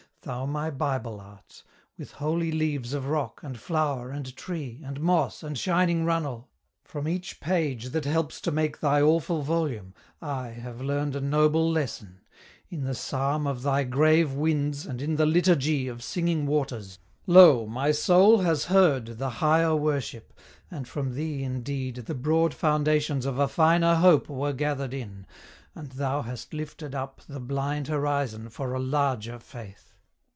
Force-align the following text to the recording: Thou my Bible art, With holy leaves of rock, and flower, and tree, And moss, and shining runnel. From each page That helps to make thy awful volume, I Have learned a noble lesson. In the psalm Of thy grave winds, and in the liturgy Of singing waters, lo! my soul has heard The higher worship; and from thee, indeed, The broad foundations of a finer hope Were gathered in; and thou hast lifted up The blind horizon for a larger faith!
Thou 0.23 0.45
my 0.45 0.69
Bible 0.69 1.19
art, 1.19 1.63
With 1.97 2.11
holy 2.11 2.51
leaves 2.51 2.93
of 2.93 3.07
rock, 3.07 3.41
and 3.41 3.57
flower, 3.59 4.11
and 4.11 4.35
tree, 4.35 4.79
And 4.85 4.99
moss, 5.01 5.41
and 5.41 5.57
shining 5.57 6.05
runnel. 6.05 6.47
From 6.83 7.07
each 7.07 7.39
page 7.39 7.85
That 7.89 8.05
helps 8.05 8.39
to 8.41 8.51
make 8.51 8.81
thy 8.81 9.01
awful 9.01 9.41
volume, 9.41 9.95
I 10.21 10.49
Have 10.49 10.79
learned 10.79 11.15
a 11.15 11.21
noble 11.21 11.71
lesson. 11.71 12.19
In 12.69 12.83
the 12.83 12.93
psalm 12.93 13.47
Of 13.47 13.63
thy 13.63 13.83
grave 13.83 14.33
winds, 14.33 14.85
and 14.85 15.01
in 15.01 15.15
the 15.15 15.25
liturgy 15.25 15.87
Of 15.87 16.03
singing 16.03 16.45
waters, 16.45 16.99
lo! 17.25 17.65
my 17.65 17.89
soul 17.89 18.41
has 18.41 18.65
heard 18.65 19.17
The 19.17 19.29
higher 19.41 19.75
worship; 19.75 20.33
and 20.69 20.87
from 20.87 21.15
thee, 21.15 21.41
indeed, 21.43 21.95
The 21.95 22.13
broad 22.13 22.53
foundations 22.53 23.25
of 23.25 23.39
a 23.39 23.47
finer 23.47 23.95
hope 23.95 24.29
Were 24.29 24.53
gathered 24.53 24.93
in; 24.93 25.25
and 25.73 25.93
thou 25.93 26.21
hast 26.21 26.53
lifted 26.53 26.93
up 26.93 27.21
The 27.27 27.39
blind 27.39 27.87
horizon 27.87 28.49
for 28.49 28.73
a 28.75 28.79
larger 28.79 29.39
faith! 29.39 29.87